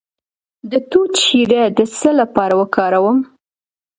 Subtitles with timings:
[0.71, 3.17] د توت شیره د څه لپاره وکاروم؟